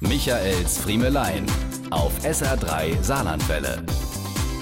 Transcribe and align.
Michaels 0.00 0.78
Friemelein 0.78 1.44
auf 1.90 2.24
SR3 2.24 3.02
Saarlandwelle. 3.02 3.84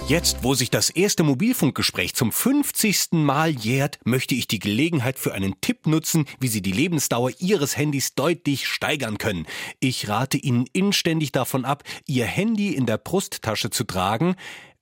Jetzt, 0.08 0.42
wo 0.42 0.54
sich 0.54 0.68
das 0.68 0.90
erste 0.90 1.22
Mobilfunkgespräch 1.22 2.16
zum 2.16 2.32
50. 2.32 3.12
Mal 3.12 3.50
jährt, 3.50 4.00
möchte 4.04 4.34
ich 4.34 4.48
die 4.48 4.58
Gelegenheit 4.58 5.16
für 5.16 5.34
einen 5.34 5.60
Tipp 5.60 5.86
nutzen, 5.86 6.24
wie 6.40 6.48
Sie 6.48 6.60
die 6.60 6.72
Lebensdauer 6.72 7.30
Ihres 7.38 7.76
Handys 7.76 8.16
deutlich 8.16 8.66
steigern 8.66 9.18
können. 9.18 9.46
Ich 9.78 10.08
rate 10.08 10.38
Ihnen 10.38 10.64
inständig 10.72 11.30
davon 11.30 11.64
ab, 11.64 11.84
Ihr 12.06 12.26
Handy 12.26 12.74
in 12.74 12.86
der 12.86 12.98
Brusttasche 12.98 13.70
zu 13.70 13.84
tragen, 13.84 14.34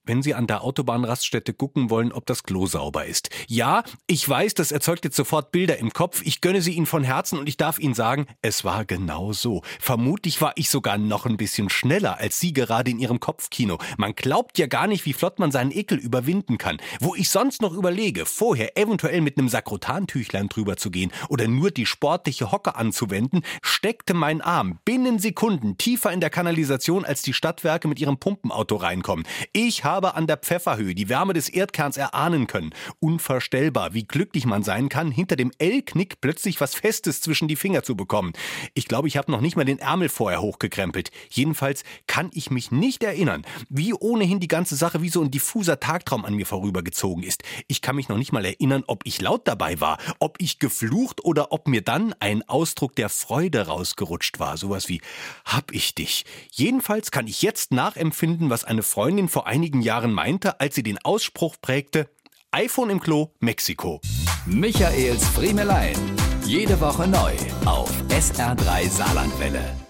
wenn 0.06 0.22
Sie 0.22 0.34
an 0.34 0.46
der 0.46 0.62
Autobahnraststätte 0.62 1.52
gucken 1.52 1.90
wollen, 1.90 2.12
ob 2.12 2.26
das 2.26 2.44
Klo 2.44 2.66
sauber 2.66 3.04
ist. 3.04 3.30
Ja, 3.48 3.84
ich 4.06 4.26
weiß, 4.28 4.54
das 4.54 4.72
erzeugt 4.72 5.04
jetzt 5.04 5.16
sofort 5.16 5.52
Bilder 5.52 5.78
im 5.78 5.92
Kopf. 5.92 6.22
Ich 6.24 6.40
gönne 6.40 6.62
sie 6.62 6.72
Ihnen 6.72 6.86
von 6.86 7.04
Herzen 7.04 7.38
und 7.38 7.48
ich 7.48 7.56
darf 7.56 7.78
Ihnen 7.78 7.94
sagen, 7.94 8.26
es 8.42 8.64
war 8.64 8.84
genau 8.84 9.32
so. 9.32 9.62
Vermutlich 9.80 10.40
war 10.40 10.52
ich 10.56 10.70
sogar 10.70 10.98
noch 10.98 11.26
ein 11.26 11.36
bisschen 11.36 11.68
schneller 11.68 12.18
als 12.18 12.40
Sie 12.40 12.52
gerade 12.52 12.90
in 12.90 12.98
Ihrem 12.98 13.20
Kopfkino. 13.20 13.78
Man 13.98 14.14
glaubt 14.14 14.58
ja 14.58 14.66
gar 14.66 14.86
nicht, 14.86 15.04
wie 15.06 15.12
flott 15.12 15.38
man 15.38 15.50
seinen 15.50 15.72
Ekel 15.72 15.98
überwinden 15.98 16.58
kann. 16.58 16.78
Wo 17.00 17.14
ich 17.14 17.30
sonst 17.30 17.62
noch 17.62 17.72
überlege, 17.72 18.26
vorher 18.26 18.76
eventuell 18.78 19.20
mit 19.20 19.38
einem 19.38 19.48
Sakrotantüchlein 19.48 20.48
drüber 20.48 20.76
zu 20.76 20.90
gehen 20.90 21.12
oder 21.28 21.48
nur 21.48 21.70
die 21.70 21.86
sportliche 21.86 22.52
Hocke 22.52 22.76
anzuwenden, 22.76 23.42
steckte 23.62 24.14
mein 24.14 24.40
Arm 24.40 24.78
binnen 24.84 25.18
Sekunden 25.18 25.76
tiefer 25.78 26.12
in 26.12 26.20
der 26.20 26.30
Kanalisation, 26.30 27.04
als 27.04 27.22
die 27.22 27.32
Stadtwerke 27.32 27.88
mit 27.88 28.00
ihrem 28.00 28.18
Pumpenauto 28.18 28.76
reinkommen. 28.76 29.26
Ich 29.52 29.84
habe 29.84 29.95
aber 29.96 30.14
an 30.14 30.26
der 30.26 30.36
Pfefferhöhe 30.36 30.94
die 30.94 31.08
Wärme 31.08 31.32
des 31.32 31.48
Erdkerns 31.48 31.96
erahnen 31.96 32.46
können. 32.46 32.74
Unvorstellbar, 33.00 33.94
wie 33.94 34.04
glücklich 34.04 34.46
man 34.46 34.62
sein 34.62 34.88
kann, 34.88 35.10
hinter 35.10 35.36
dem 35.36 35.50
L-Knick 35.58 36.20
plötzlich 36.20 36.60
was 36.60 36.74
Festes 36.74 37.20
zwischen 37.20 37.48
die 37.48 37.56
Finger 37.56 37.82
zu 37.82 37.96
bekommen. 37.96 38.32
Ich 38.74 38.86
glaube, 38.86 39.08
ich 39.08 39.16
habe 39.16 39.32
noch 39.32 39.40
nicht 39.40 39.56
mal 39.56 39.64
den 39.64 39.78
Ärmel 39.78 40.08
vorher 40.08 40.40
hochgekrempelt. 40.40 41.10
Jedenfalls 41.30 41.82
kann 42.06 42.30
ich 42.32 42.50
mich 42.50 42.70
nicht 42.70 43.02
erinnern, 43.02 43.44
wie 43.68 43.94
ohnehin 43.94 44.40
die 44.40 44.48
ganze 44.48 44.76
Sache 44.76 45.02
wie 45.02 45.08
so 45.08 45.22
ein 45.22 45.30
diffuser 45.30 45.80
Tagtraum 45.80 46.24
an 46.24 46.34
mir 46.34 46.46
vorübergezogen 46.46 47.24
ist. 47.24 47.42
Ich 47.66 47.82
kann 47.82 47.96
mich 47.96 48.08
noch 48.08 48.18
nicht 48.18 48.32
mal 48.32 48.44
erinnern, 48.44 48.84
ob 48.86 49.04
ich 49.04 49.20
laut 49.20 49.48
dabei 49.48 49.80
war, 49.80 49.98
ob 50.18 50.36
ich 50.40 50.58
geflucht 50.58 51.24
oder 51.24 51.52
ob 51.52 51.68
mir 51.68 51.82
dann 51.82 52.14
ein 52.20 52.46
Ausdruck 52.48 52.94
der 52.96 53.08
Freude 53.08 53.66
rausgerutscht 53.66 54.38
war. 54.38 54.56
Sowas 54.56 54.88
wie, 54.88 55.00
hab 55.44 55.72
ich 55.72 55.94
dich. 55.94 56.24
Jedenfalls 56.52 57.10
kann 57.10 57.26
ich 57.26 57.42
jetzt 57.42 57.72
nachempfinden, 57.72 58.50
was 58.50 58.64
eine 58.64 58.82
Freundin 58.82 59.28
vor 59.28 59.46
einigen 59.46 59.80
Jahren 59.86 60.12
meinte, 60.12 60.60
als 60.60 60.74
sie 60.74 60.82
den 60.82 60.98
Ausspruch 61.02 61.56
prägte, 61.62 62.10
iPhone 62.50 62.90
im 62.90 63.00
Klo, 63.00 63.30
Mexiko. 63.40 64.00
Michaels 64.44 65.26
Friemelein. 65.28 65.96
Jede 66.44 66.80
Woche 66.80 67.08
neu 67.08 67.32
auf 67.64 67.90
SR3 68.08 68.88
Saarlandwelle. 68.88 69.85